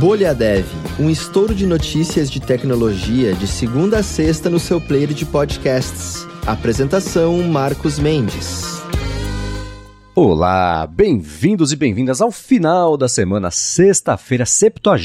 Bolha 0.00 0.34
Dev, 0.34 0.64
um 0.98 1.10
estouro 1.10 1.54
de 1.54 1.66
notícias 1.66 2.30
de 2.30 2.40
tecnologia 2.40 3.34
de 3.34 3.46
segunda 3.46 3.98
a 3.98 4.02
sexta 4.02 4.48
no 4.48 4.58
seu 4.58 4.80
player 4.80 5.12
de 5.12 5.26
podcasts. 5.26 6.26
Apresentação 6.46 7.42
Marcos 7.42 7.98
Mendes. 7.98 8.80
Olá, 10.14 10.86
bem-vindos 10.86 11.70
e 11.70 11.76
bem-vindas 11.76 12.22
ao 12.22 12.30
final 12.30 12.96
da 12.96 13.08
semana, 13.08 13.50
sexta-feira, 13.50 14.46
70 14.46 14.96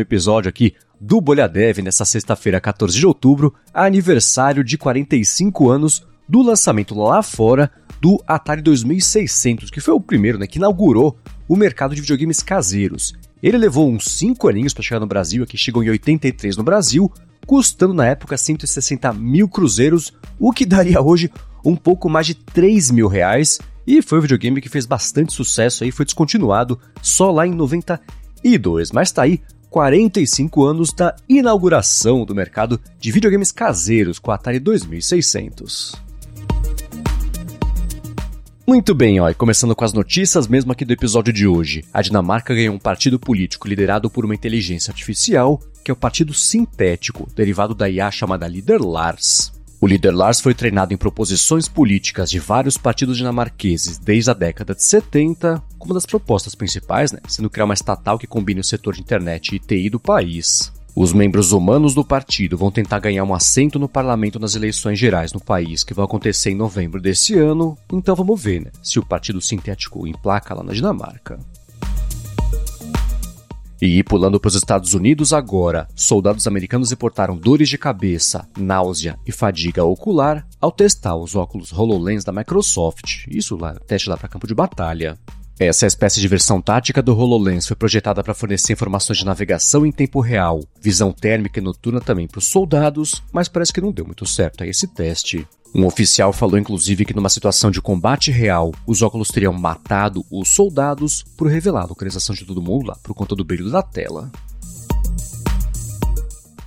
episódio 0.00 0.48
aqui 0.48 0.74
do 1.00 1.20
Bolha 1.20 1.48
Dev, 1.48 1.78
nessa 1.78 2.04
sexta-feira, 2.04 2.60
14 2.60 2.98
de 2.98 3.06
outubro, 3.06 3.54
aniversário 3.72 4.64
de 4.64 4.76
45 4.76 5.70
anos 5.70 6.04
do 6.28 6.42
lançamento 6.42 6.94
lá 6.94 7.22
fora 7.22 7.70
do 8.00 8.22
Atari 8.26 8.62
2600, 8.62 9.70
que 9.70 9.80
foi 9.80 9.94
o 9.94 10.00
primeiro 10.00 10.38
né, 10.38 10.46
que 10.46 10.58
inaugurou 10.58 11.16
o 11.48 11.56
mercado 11.56 11.94
de 11.94 12.00
videogames 12.00 12.42
caseiros. 12.42 13.14
Ele 13.42 13.56
levou 13.56 13.88
uns 13.88 14.04
5 14.06 14.48
aninhos 14.48 14.74
para 14.74 14.82
chegar 14.82 15.00
no 15.00 15.06
Brasil, 15.06 15.42
aqui 15.42 15.56
chegou 15.56 15.82
em 15.82 15.90
83 15.90 16.56
no 16.56 16.62
Brasil, 16.62 17.12
custando 17.46 17.94
na 17.94 18.06
época 18.06 18.36
160 18.36 19.12
mil 19.12 19.48
cruzeiros, 19.48 20.12
o 20.38 20.52
que 20.52 20.64
daria 20.64 21.00
hoje 21.00 21.30
um 21.64 21.76
pouco 21.76 22.08
mais 22.08 22.26
de 22.26 22.34
3 22.34 22.90
mil 22.90 23.08
reais, 23.08 23.58
e 23.86 24.00
foi 24.00 24.18
um 24.18 24.22
videogame 24.22 24.60
que 24.60 24.68
fez 24.68 24.86
bastante 24.86 25.32
sucesso 25.32 25.84
aí, 25.84 25.90
foi 25.90 26.04
descontinuado 26.04 26.78
só 27.00 27.30
lá 27.30 27.46
em 27.46 27.54
92, 27.54 28.92
mas 28.92 29.10
tá 29.10 29.22
aí 29.22 29.40
45 29.70 30.64
anos 30.64 30.92
da 30.92 31.16
inauguração 31.28 32.24
do 32.24 32.34
mercado 32.34 32.80
de 32.98 33.10
videogames 33.10 33.50
caseiros 33.50 34.18
com 34.18 34.30
o 34.30 34.34
Atari 34.34 34.58
2600. 34.60 36.11
Muito 38.72 38.94
bem, 38.94 39.20
ó, 39.20 39.30
começando 39.34 39.76
com 39.76 39.84
as 39.84 39.92
notícias 39.92 40.48
mesmo 40.48 40.72
aqui 40.72 40.82
do 40.82 40.94
episódio 40.94 41.30
de 41.30 41.46
hoje. 41.46 41.84
A 41.92 42.00
Dinamarca 42.00 42.54
ganhou 42.54 42.74
um 42.74 42.78
partido 42.78 43.20
político 43.20 43.68
liderado 43.68 44.08
por 44.08 44.24
uma 44.24 44.34
inteligência 44.34 44.90
artificial, 44.90 45.60
que 45.84 45.90
é 45.90 45.92
o 45.92 45.96
Partido 45.96 46.32
Sintético, 46.32 47.28
derivado 47.36 47.74
da 47.74 47.90
IA 47.90 48.10
chamada 48.10 48.48
Líder 48.48 48.80
Lars. 48.80 49.52
O 49.78 49.86
líder 49.86 50.12
Lars 50.12 50.40
foi 50.40 50.54
treinado 50.54 50.94
em 50.94 50.96
proposições 50.96 51.68
políticas 51.68 52.30
de 52.30 52.38
vários 52.38 52.78
partidos 52.78 53.18
dinamarqueses 53.18 53.98
desde 53.98 54.30
a 54.30 54.34
década 54.34 54.74
de 54.74 54.82
70, 54.82 55.62
com 55.78 55.88
uma 55.88 55.94
das 55.94 56.06
propostas 56.06 56.54
principais, 56.54 57.12
né, 57.12 57.18
sendo 57.28 57.50
criar 57.50 57.66
uma 57.66 57.74
estatal 57.74 58.18
que 58.18 58.26
combine 58.26 58.60
o 58.60 58.64
setor 58.64 58.94
de 58.94 59.02
internet 59.02 59.54
e 59.54 59.58
TI 59.58 59.90
do 59.90 60.00
país. 60.00 60.72
Os 60.94 61.12
membros 61.14 61.52
humanos 61.52 61.94
do 61.94 62.04
partido 62.04 62.56
vão 62.56 62.70
tentar 62.70 62.98
ganhar 62.98 63.24
um 63.24 63.34
assento 63.34 63.78
no 63.78 63.88
parlamento 63.88 64.38
nas 64.38 64.54
eleições 64.54 64.98
gerais 64.98 65.32
no 65.32 65.40
país, 65.40 65.82
que 65.82 65.94
vão 65.94 66.04
acontecer 66.04 66.50
em 66.50 66.54
novembro 66.54 67.00
desse 67.00 67.38
ano, 67.38 67.78
então 67.90 68.14
vamos 68.14 68.42
ver 68.42 68.60
né, 68.60 68.70
se 68.82 68.98
o 68.98 69.04
partido 69.04 69.40
sintético 69.40 70.06
emplaca 70.06 70.54
lá 70.54 70.62
na 70.62 70.74
Dinamarca. 70.74 71.38
E 73.80 74.04
pulando 74.04 74.38
para 74.38 74.48
os 74.48 74.54
Estados 74.54 74.92
Unidos 74.92 75.32
agora, 75.32 75.88
soldados 75.96 76.46
americanos 76.46 76.90
reportaram 76.90 77.36
dores 77.36 77.68
de 77.68 77.78
cabeça, 77.78 78.46
náusea 78.56 79.18
e 79.26 79.32
fadiga 79.32 79.82
ocular 79.82 80.46
ao 80.60 80.70
testar 80.70 81.16
os 81.16 81.34
óculos 81.34 81.72
HoloLens 81.72 82.22
da 82.22 82.32
Microsoft. 82.32 83.26
Isso 83.26 83.56
lá, 83.56 83.74
teste 83.86 84.08
lá 84.08 84.16
para 84.16 84.28
campo 84.28 84.46
de 84.46 84.54
batalha. 84.54 85.18
Essa 85.58 85.86
espécie 85.86 86.20
de 86.20 86.26
versão 86.26 86.60
tática 86.60 87.02
do 87.02 87.16
HoloLens 87.16 87.66
foi 87.66 87.76
projetada 87.76 88.22
para 88.22 88.34
fornecer 88.34 88.72
informações 88.72 89.18
de 89.18 89.24
navegação 89.24 89.84
em 89.86 89.92
tempo 89.92 90.20
real, 90.20 90.60
visão 90.80 91.12
térmica 91.12 91.60
e 91.60 91.62
noturna 91.62 92.00
também 92.00 92.26
para 92.26 92.38
os 92.38 92.46
soldados, 92.46 93.22
mas 93.30 93.48
parece 93.48 93.72
que 93.72 93.80
não 93.80 93.92
deu 93.92 94.04
muito 94.04 94.26
certo 94.26 94.64
a 94.64 94.66
esse 94.66 94.88
teste. 94.88 95.46
Um 95.74 95.86
oficial 95.86 96.32
falou 96.32 96.58
inclusive 96.58 97.04
que 97.04 97.14
numa 97.14 97.28
situação 97.28 97.70
de 97.70 97.80
combate 97.80 98.30
real, 98.30 98.72
os 98.86 99.02
óculos 99.02 99.28
teriam 99.28 99.52
matado 99.52 100.24
os 100.30 100.48
soldados 100.48 101.22
por 101.36 101.48
revelar 101.48 101.82
a 101.82 101.86
localização 101.86 102.34
de 102.34 102.44
todo 102.44 102.62
mundo 102.62 102.86
lá 102.88 102.96
por 103.02 103.14
conta 103.14 103.34
do 103.34 103.44
brilho 103.44 103.70
da 103.70 103.82
tela. 103.82 104.30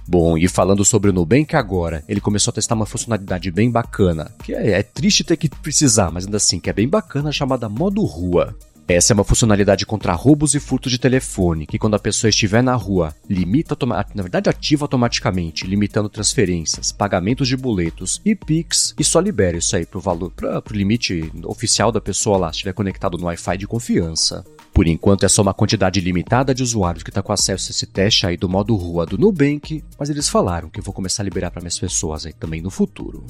Bom, 0.07 0.38
e 0.38 0.47
falando 0.47 0.85
sobre 0.85 1.09
o 1.09 1.13
Nubank 1.13 1.56
agora, 1.56 2.03
ele 2.07 2.22
começou 2.22 2.51
a 2.51 2.53
testar 2.53 2.75
uma 2.75 2.85
funcionalidade 2.85 3.50
bem 3.50 3.72
bacana, 3.72 4.31
que 4.44 4.53
é, 4.53 4.72
é 4.74 4.84
triste 4.84 5.24
ter 5.24 5.35
que 5.35 5.50
precisar, 5.50 6.12
mas 6.12 6.25
ainda 6.25 6.38
assim, 6.38 6.59
que 6.59 6.69
é 6.69 6.74
bem 6.74 6.88
bacana, 6.88 7.31
chamada 7.31 7.68
modo 7.68 8.03
rua. 8.03 8.56
Essa 8.88 9.13
é 9.13 9.16
uma 9.16 9.23
funcionalidade 9.23 9.84
contra 9.84 10.13
roubos 10.13 10.53
e 10.53 10.59
furtos 10.59 10.91
de 10.91 11.00
telefone, 11.00 11.66
que 11.66 11.79
quando 11.79 11.96
a 11.96 12.00
pessoa 12.00 12.29
estiver 12.29 12.62
na 12.62 12.75
rua, 12.75 13.16
limita, 13.28 13.75
na 14.13 14.22
verdade 14.22 14.47
ativa 14.47 14.84
automaticamente, 14.84 15.66
limitando 15.66 16.07
transferências, 16.07 16.91
pagamentos 16.91 17.47
de 17.47 17.57
boletos 17.57 18.22
e 18.24 18.35
Pix, 18.35 18.94
e 19.00 19.03
só 19.03 19.19
libera 19.19 19.57
isso 19.57 19.75
aí 19.75 19.88
pro 19.88 20.00
valor, 20.00 20.31
limite 20.69 21.31
oficial 21.45 21.91
da 21.91 22.00
pessoa 22.00 22.38
lá, 22.38 22.50
se 22.50 22.57
estiver 22.57 22.74
conectado 22.74 23.18
no 23.18 23.25
Wi-Fi 23.25 23.57
de 23.57 23.66
confiança. 23.66 24.45
Por 24.72 24.85
enquanto 24.85 25.25
é 25.25 25.29
só 25.29 25.41
uma 25.41 25.53
quantidade 25.53 26.00
limitada 26.00 26.53
de 26.53 26.62
usuários 26.62 27.01
que 27.01 27.09
está 27.09 27.24
com 27.24 27.34
acesso 27.34 27.72
a 27.72 27.72
esse 27.72 27.88
teste 27.88 28.28
aí 28.28 28.38
do 28.38 28.47
modo 28.47 28.75
rua 28.75 29.03
do 29.03 29.18
Nubank, 29.18 29.84
mas 29.97 30.12
eles 30.12 30.29
falaram 30.29 30.69
que 30.69 30.79
vou 30.79 30.94
começar 30.94 31.24
a 31.24 31.25
liberar 31.25 31.50
para 31.50 31.62
minhas 31.62 31.79
pessoas 31.79 32.28
aí 32.28 32.34
também 32.34 32.62
no 32.62 32.69
futuro. 32.69 33.25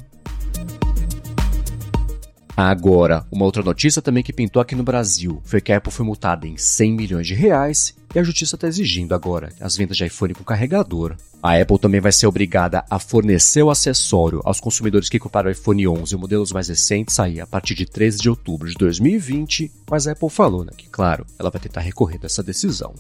Agora, 2.58 3.26
uma 3.30 3.44
outra 3.44 3.62
notícia 3.62 4.02
também 4.02 4.24
que 4.24 4.32
pintou 4.32 4.62
aqui 4.62 4.76
no 4.76 4.84
Brasil 4.84 5.42
foi 5.44 5.60
que 5.60 5.74
a 5.74 5.78
Apple 5.78 5.92
foi 5.92 6.06
multada 6.06 6.48
em 6.48 6.56
100 6.56 6.94
milhões 6.94 7.28
de 7.28 7.34
reais 7.34 7.94
e 8.16 8.20
a 8.20 8.24
justiça 8.24 8.56
está 8.56 8.66
exigindo 8.66 9.14
agora 9.14 9.52
as 9.60 9.76
vendas 9.76 9.98
de 9.98 10.06
iPhone 10.06 10.34
com 10.34 10.44
carregador. 10.44 11.18
A 11.44 11.60
Apple 11.60 11.78
também 11.78 12.00
vai 12.00 12.14
ser 12.14 12.28
obrigada 12.28 12.86
a 12.90 12.98
fornecer 12.98 13.62
o 13.62 13.70
acessório 13.70 14.42
aos 14.46 14.62
consumidores 14.62 15.10
que 15.10 15.20
compraram 15.20 15.50
o 15.50 15.52
iPhone 15.52 15.86
11 15.86 16.16
e 16.16 16.18
modelos 16.18 16.54
mais 16.54 16.70
recentes 16.70 17.20
aí 17.20 17.42
a 17.42 17.46
partir 17.46 17.76
de 17.76 17.86
13 17.86 18.20
de 18.20 18.30
outubro 18.30 18.70
de 18.70 18.76
2020, 18.76 19.70
mas 19.92 20.08
a 20.08 20.14
Apple 20.14 20.30
falou 20.30 20.64
né, 20.64 20.72
que, 20.78 20.88
claro, 20.88 21.26
ela 21.38 21.50
vai 21.50 21.60
tentar 21.60 21.82
recorrer 21.82 22.20
dessa 22.20 22.42
decisão. 22.42 22.96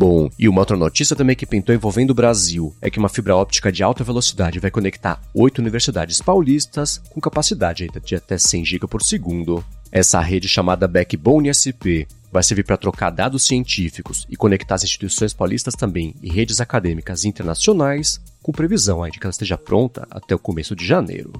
Bom, 0.00 0.30
e 0.38 0.48
uma 0.48 0.62
outra 0.62 0.78
notícia 0.78 1.14
também 1.14 1.36
que 1.36 1.44
pintou 1.44 1.74
envolvendo 1.74 2.12
o 2.12 2.14
Brasil 2.14 2.74
é 2.80 2.88
que 2.88 2.98
uma 2.98 3.10
fibra 3.10 3.36
óptica 3.36 3.70
de 3.70 3.82
alta 3.82 4.02
velocidade 4.02 4.58
vai 4.58 4.70
conectar 4.70 5.20
oito 5.34 5.58
universidades 5.58 6.22
paulistas 6.22 7.02
com 7.10 7.20
capacidade 7.20 7.86
de 8.02 8.16
até 8.16 8.38
100 8.38 8.64
GB 8.64 8.86
por 8.86 9.02
segundo. 9.02 9.62
Essa 9.92 10.18
rede 10.18 10.48
chamada 10.48 10.88
Backbone 10.88 11.52
SP 11.52 12.08
vai 12.32 12.42
servir 12.42 12.64
para 12.64 12.78
trocar 12.78 13.10
dados 13.10 13.44
científicos 13.44 14.26
e 14.30 14.36
conectar 14.36 14.76
as 14.76 14.84
instituições 14.84 15.34
paulistas 15.34 15.74
também 15.74 16.14
e 16.22 16.30
redes 16.30 16.62
acadêmicas 16.62 17.26
internacionais, 17.26 18.18
com 18.42 18.52
previsão 18.52 19.06
de 19.10 19.18
que 19.18 19.26
ela 19.26 19.32
esteja 19.32 19.58
pronta 19.58 20.08
até 20.10 20.34
o 20.34 20.38
começo 20.38 20.74
de 20.74 20.86
janeiro. 20.86 21.30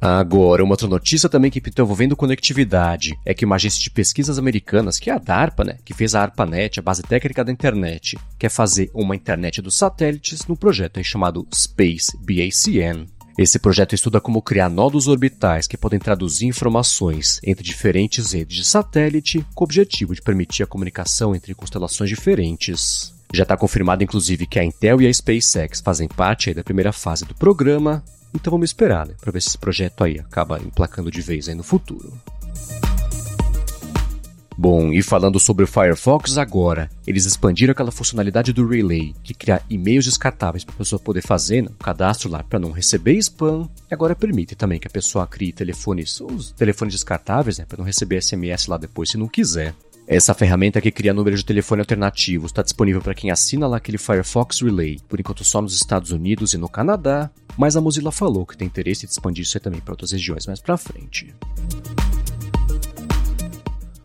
Agora, 0.00 0.62
uma 0.62 0.72
outra 0.72 0.88
notícia 0.88 1.28
também 1.28 1.50
que 1.50 1.58
está 1.58 1.82
envolvendo 1.82 2.16
conectividade 2.16 3.18
é 3.24 3.34
que 3.34 3.44
uma 3.44 3.56
agência 3.56 3.82
de 3.82 3.90
pesquisas 3.90 4.38
americanas, 4.38 4.98
que 4.98 5.10
é 5.10 5.12
a 5.12 5.18
DARPA, 5.18 5.64
né, 5.64 5.78
que 5.84 5.94
fez 5.94 6.14
a 6.14 6.22
ARPANET, 6.22 6.78
a 6.78 6.82
base 6.82 7.02
técnica 7.02 7.44
da 7.44 7.52
internet, 7.52 8.18
quer 8.38 8.50
fazer 8.50 8.90
uma 8.94 9.16
internet 9.16 9.62
dos 9.62 9.76
satélites 9.76 10.46
no 10.46 10.56
projeto 10.56 11.02
chamado 11.02 11.46
Space 11.54 12.16
BACN. 12.18 13.06
Esse 13.38 13.58
projeto 13.58 13.94
estuda 13.94 14.18
como 14.18 14.40
criar 14.40 14.70
nodos 14.70 15.08
orbitais 15.08 15.66
que 15.66 15.76
podem 15.76 15.98
traduzir 15.98 16.46
informações 16.46 17.38
entre 17.44 17.62
diferentes 17.62 18.32
redes 18.32 18.56
de 18.56 18.64
satélite, 18.64 19.44
com 19.54 19.62
o 19.62 19.66
objetivo 19.66 20.14
de 20.14 20.22
permitir 20.22 20.62
a 20.62 20.66
comunicação 20.66 21.34
entre 21.34 21.54
constelações 21.54 22.08
diferentes. 22.08 23.15
Já 23.32 23.42
está 23.42 23.56
confirmado, 23.56 24.02
inclusive, 24.02 24.46
que 24.46 24.58
a 24.58 24.64
Intel 24.64 25.00
e 25.02 25.06
a 25.06 25.12
SpaceX 25.12 25.80
fazem 25.80 26.08
parte 26.08 26.54
da 26.54 26.64
primeira 26.64 26.92
fase 26.92 27.24
do 27.24 27.34
programa, 27.34 28.02
então 28.34 28.50
vamos 28.50 28.70
esperar, 28.70 29.06
né, 29.06 29.14
para 29.20 29.32
ver 29.32 29.40
se 29.40 29.48
esse 29.48 29.58
projeto 29.58 30.04
aí 30.04 30.18
acaba 30.18 30.60
emplacando 30.60 31.10
de 31.10 31.20
vez 31.20 31.46
no 31.48 31.62
futuro. 31.62 32.12
Bom, 34.58 34.90
e 34.90 35.02
falando 35.02 35.38
sobre 35.38 35.64
o 35.64 35.66
Firefox 35.66 36.38
agora, 36.38 36.88
eles 37.06 37.26
expandiram 37.26 37.72
aquela 37.72 37.92
funcionalidade 37.92 38.54
do 38.54 38.66
Relay, 38.66 39.14
que 39.22 39.34
cria 39.34 39.60
e-mails 39.68 40.06
descartáveis 40.06 40.64
para 40.64 40.74
a 40.74 40.78
pessoa 40.78 40.98
poder 40.98 41.20
fazer 41.20 41.60
né, 41.60 41.68
um 41.70 41.84
cadastro 41.84 42.30
lá 42.30 42.42
para 42.42 42.58
não 42.58 42.70
receber 42.70 43.18
spam, 43.18 43.68
e 43.90 43.92
agora 43.92 44.16
permite 44.16 44.54
também 44.54 44.80
que 44.80 44.86
a 44.86 44.90
pessoa 44.90 45.26
crie 45.26 45.52
telefones, 45.52 46.22
os 46.22 46.52
telefones 46.52 46.94
descartáveis, 46.94 47.58
né, 47.58 47.66
para 47.68 47.76
não 47.76 47.84
receber 47.84 48.22
SMS 48.22 48.66
lá 48.66 48.78
depois 48.78 49.10
se 49.10 49.18
não 49.18 49.28
quiser. 49.28 49.74
Essa 50.08 50.34
ferramenta 50.34 50.80
que 50.80 50.92
cria 50.92 51.12
números 51.12 51.40
de 51.40 51.46
telefone 51.46 51.80
alternativos 51.80 52.52
está 52.52 52.62
disponível 52.62 53.02
para 53.02 53.14
quem 53.14 53.32
assina 53.32 53.66
lá 53.66 53.78
aquele 53.78 53.98
Firefox 53.98 54.60
Relay, 54.60 55.00
por 55.08 55.18
enquanto 55.18 55.42
só 55.42 55.60
nos 55.60 55.74
Estados 55.74 56.12
Unidos 56.12 56.54
e 56.54 56.58
no 56.58 56.68
Canadá, 56.68 57.28
mas 57.58 57.76
a 57.76 57.80
Mozilla 57.80 58.12
falou 58.12 58.46
que 58.46 58.56
tem 58.56 58.68
interesse 58.68 59.04
em 59.04 59.08
expandir 59.08 59.42
isso 59.42 59.58
também 59.58 59.80
para 59.80 59.94
outras 59.94 60.12
regiões 60.12 60.46
mais 60.46 60.60
para 60.60 60.76
frente. 60.76 61.34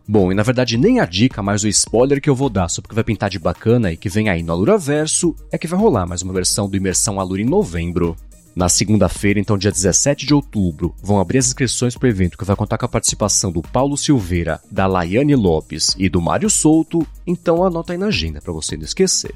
Bom, 0.08 0.32
e 0.32 0.34
na 0.34 0.42
verdade 0.42 0.76
nem 0.76 0.98
a 0.98 1.06
dica, 1.06 1.40
mas 1.40 1.62
o 1.62 1.68
spoiler 1.68 2.20
que 2.20 2.28
eu 2.28 2.34
vou 2.34 2.50
dar 2.50 2.68
sobre 2.68 2.86
o 2.86 2.88
que 2.88 2.94
vai 2.96 3.04
pintar 3.04 3.30
de 3.30 3.38
bacana 3.38 3.92
e 3.92 3.96
que 3.96 4.08
vem 4.08 4.28
aí 4.28 4.42
no 4.42 4.52
Alura 4.52 4.76
Verso 4.76 5.36
é 5.52 5.56
que 5.56 5.68
vai 5.68 5.78
rolar 5.78 6.04
mais 6.04 6.20
uma 6.20 6.32
versão 6.32 6.68
do 6.68 6.76
Imersão 6.76 7.20
Alura 7.20 7.40
em 7.40 7.46
novembro. 7.46 8.16
Na 8.54 8.68
segunda-feira, 8.68 9.40
então 9.40 9.56
dia 9.56 9.72
17 9.72 10.26
de 10.26 10.34
outubro, 10.34 10.94
vão 11.02 11.18
abrir 11.18 11.38
as 11.38 11.46
inscrições 11.46 11.96
para 11.96 12.06
o 12.06 12.10
evento 12.10 12.36
que 12.36 12.44
vai 12.44 12.54
contar 12.54 12.76
com 12.76 12.84
a 12.84 12.88
participação 12.88 13.50
do 13.50 13.62
Paulo 13.62 13.96
Silveira, 13.96 14.60
da 14.70 14.86
Laiane 14.86 15.34
Lopes 15.34 15.94
e 15.98 16.06
do 16.08 16.20
Mário 16.20 16.50
Souto, 16.50 17.06
então 17.26 17.64
anota 17.64 17.92
aí 17.92 17.98
na 17.98 18.06
agenda 18.06 18.42
para 18.42 18.52
você 18.52 18.76
não 18.76 18.84
esquecer. 18.84 19.34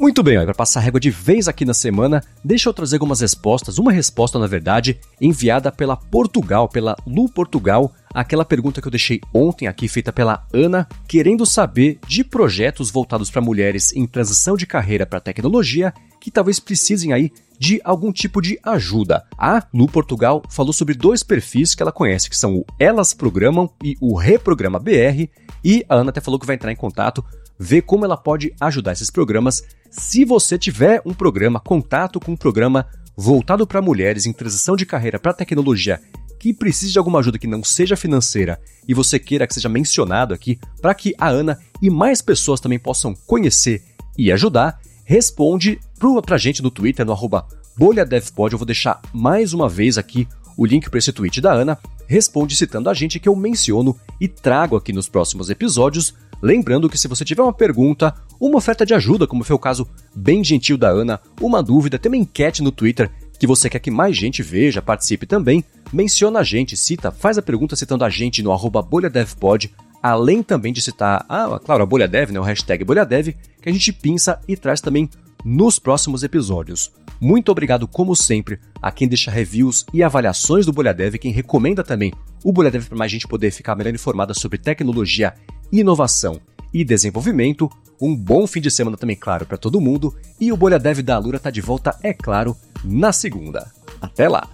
Muito 0.00 0.22
bem, 0.22 0.42
para 0.42 0.54
passar 0.54 0.80
régua 0.80 0.98
de 0.98 1.10
vez 1.10 1.46
aqui 1.46 1.62
na 1.66 1.74
semana, 1.74 2.24
deixa 2.42 2.70
eu 2.70 2.72
trazer 2.72 2.96
algumas 2.96 3.20
respostas. 3.20 3.76
Uma 3.76 3.92
resposta, 3.92 4.38
na 4.38 4.46
verdade, 4.46 4.98
enviada 5.20 5.70
pela 5.70 5.94
Portugal, 5.94 6.70
pela 6.70 6.96
Lu 7.06 7.28
Portugal, 7.28 7.92
aquela 8.14 8.44
pergunta 8.44 8.80
que 8.80 8.86
eu 8.86 8.90
deixei 8.90 9.20
ontem 9.32 9.66
aqui, 9.66 9.88
feita 9.88 10.12
pela 10.12 10.46
Ana, 10.52 10.88
querendo 11.08 11.46
saber 11.46 11.98
de 12.06 12.24
projetos 12.24 12.90
voltados 12.90 13.30
para 13.30 13.40
mulheres 13.40 13.92
em 13.94 14.06
transição 14.06 14.56
de 14.56 14.66
carreira 14.66 15.06
para 15.06 15.20
tecnologia 15.20 15.92
que 16.20 16.30
talvez 16.30 16.60
precisem 16.60 17.12
aí 17.12 17.32
de 17.58 17.80
algum 17.84 18.12
tipo 18.12 18.40
de 18.40 18.58
ajuda. 18.62 19.24
A 19.38 19.66
Lu 19.72 19.86
Portugal 19.86 20.42
falou 20.50 20.72
sobre 20.72 20.94
dois 20.94 21.22
perfis 21.22 21.74
que 21.74 21.82
ela 21.82 21.92
conhece, 21.92 22.28
que 22.28 22.36
são 22.36 22.56
o 22.56 22.64
Elas 22.78 23.14
Programam 23.14 23.70
e 23.82 23.96
o 24.00 24.16
Reprograma 24.16 24.78
BR, 24.78 25.28
e 25.64 25.84
a 25.88 25.96
Ana 25.96 26.10
até 26.10 26.20
falou 26.20 26.38
que 26.38 26.46
vai 26.46 26.56
entrar 26.56 26.72
em 26.72 26.76
contato 26.76 27.24
ver 27.58 27.82
como 27.82 28.04
ela 28.04 28.16
pode 28.16 28.54
ajudar 28.60 28.92
esses 28.92 29.10
programas. 29.10 29.62
Se 29.90 30.24
você 30.24 30.58
tiver 30.58 31.02
um 31.04 31.12
programa, 31.12 31.60
contato 31.60 32.18
com 32.18 32.32
um 32.32 32.36
programa 32.36 32.86
voltado 33.14 33.66
para 33.66 33.82
mulheres 33.82 34.24
em 34.24 34.32
transição 34.32 34.74
de 34.74 34.86
carreira 34.86 35.18
para 35.18 35.34
tecnologia 35.34 36.00
que 36.40 36.54
precise 36.54 36.92
de 36.92 36.98
alguma 36.98 37.18
ajuda 37.18 37.38
que 37.38 37.46
não 37.46 37.62
seja 37.62 37.96
financeira 37.96 38.58
e 38.88 38.94
você 38.94 39.18
queira 39.18 39.46
que 39.46 39.54
seja 39.54 39.68
mencionado 39.68 40.34
aqui 40.34 40.58
para 40.80 40.94
que 40.94 41.14
a 41.18 41.28
Ana 41.28 41.58
e 41.80 41.90
mais 41.90 42.22
pessoas 42.22 42.60
também 42.60 42.78
possam 42.78 43.14
conhecer 43.26 43.82
e 44.16 44.32
ajudar, 44.32 44.80
responde 45.04 45.78
para 46.24 46.34
a 46.36 46.38
gente 46.38 46.62
no 46.62 46.70
Twitter, 46.70 47.04
no 47.04 47.12
arroba 47.12 47.46
bolhadevpod. 47.76 48.52
Eu 48.52 48.58
vou 48.58 48.66
deixar 48.66 49.00
mais 49.12 49.52
uma 49.52 49.68
vez 49.68 49.98
aqui 49.98 50.26
o 50.56 50.64
link 50.64 50.88
para 50.88 50.98
esse 50.98 51.12
tweet 51.12 51.40
da 51.40 51.52
Ana. 51.52 51.78
Responde 52.06 52.56
citando 52.56 52.90
a 52.90 52.94
gente 52.94 53.20
que 53.20 53.28
eu 53.28 53.36
menciono 53.36 53.94
e 54.20 54.26
trago 54.26 54.76
aqui 54.76 54.92
nos 54.92 55.08
próximos 55.08 55.50
episódios 55.50 56.14
Lembrando 56.42 56.88
que 56.88 56.96
se 56.96 57.06
você 57.06 57.24
tiver 57.24 57.42
uma 57.42 57.52
pergunta, 57.52 58.14
uma 58.40 58.56
oferta 58.56 58.86
de 58.86 58.94
ajuda, 58.94 59.26
como 59.26 59.44
foi 59.44 59.54
o 59.54 59.58
caso 59.58 59.86
bem 60.14 60.42
gentil 60.42 60.78
da 60.78 60.88
Ana, 60.88 61.20
uma 61.40 61.62
dúvida, 61.62 61.98
tem 61.98 62.10
uma 62.10 62.16
enquete 62.16 62.62
no 62.62 62.72
Twitter 62.72 63.10
que 63.40 63.46
você 63.46 63.70
quer 63.70 63.78
que 63.78 63.90
mais 63.90 64.14
gente 64.14 64.42
veja, 64.42 64.82
participe 64.82 65.24
também, 65.24 65.64
menciona 65.90 66.40
a 66.40 66.42
gente, 66.42 66.76
cita, 66.76 67.10
faz 67.10 67.38
a 67.38 67.42
pergunta 67.42 67.74
citando 67.74 68.04
a 68.04 68.10
gente 68.10 68.42
no 68.42 68.52
arroba 68.52 68.82
bolhadevpod, 68.82 69.74
além 70.02 70.42
também 70.42 70.74
de 70.74 70.82
citar, 70.82 71.24
ah, 71.26 71.58
claro, 71.64 71.82
a 71.82 71.86
bolhadev, 71.86 72.30
né, 72.30 72.38
o 72.38 72.42
hashtag 72.42 72.84
bolhadev, 72.84 73.34
que 73.62 73.68
a 73.68 73.72
gente 73.72 73.94
pinça 73.94 74.38
e 74.46 74.58
traz 74.58 74.82
também 74.82 75.08
nos 75.42 75.78
próximos 75.78 76.22
episódios. 76.22 76.92
Muito 77.18 77.50
obrigado, 77.50 77.88
como 77.88 78.14
sempre, 78.14 78.60
a 78.80 78.92
quem 78.92 79.08
deixa 79.08 79.30
reviews 79.30 79.86
e 79.92 80.02
avaliações 80.02 80.66
do 80.66 80.72
Bolhadev, 80.72 81.16
quem 81.16 81.32
recomenda 81.32 81.82
também 81.82 82.12
o 82.44 82.52
Bolhadev 82.52 82.86
para 82.88 82.98
mais 82.98 83.10
gente 83.10 83.26
poder 83.26 83.50
ficar 83.50 83.74
melhor 83.74 83.94
informada 83.94 84.34
sobre 84.34 84.58
tecnologia 84.58 85.32
inovação 85.72 86.38
e 86.74 86.84
desenvolvimento. 86.84 87.70
Um 88.00 88.16
bom 88.16 88.46
fim 88.46 88.60
de 88.60 88.70
semana 88.70 88.96
também, 88.96 89.16
claro, 89.16 89.44
para 89.44 89.58
todo 89.58 89.80
mundo. 89.80 90.14
E 90.40 90.50
o 90.50 90.56
Bolha 90.56 90.78
Dev 90.78 91.00
da 91.00 91.16
Alura 91.16 91.38
tá 91.38 91.50
de 91.50 91.60
volta, 91.60 91.94
é 92.02 92.14
claro, 92.14 92.56
na 92.82 93.12
segunda. 93.12 93.70
Até 94.00 94.28
lá! 94.28 94.48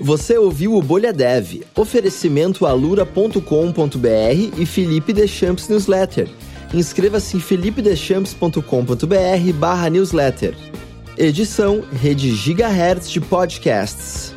Você 0.00 0.38
ouviu 0.38 0.74
o 0.74 0.82
Bolha 0.82 1.12
Dev, 1.12 1.62
oferecimento 1.74 2.66
alura.com.br 2.66 3.40
e 4.56 4.66
Felipe 4.66 5.12
Deschamps 5.12 5.68
Newsletter. 5.68 6.28
Inscreva-se 6.72 7.36
em 7.36 7.40
felipedeschamps.com.br 7.40 9.52
barra 9.58 9.88
newsletter. 9.88 10.54
Edição 11.16 11.82
Rede 11.92 12.34
Gigahertz 12.34 13.10
de 13.10 13.20
Podcasts. 13.20 14.35